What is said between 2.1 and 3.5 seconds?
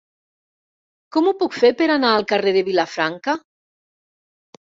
al carrer de Vilafranca?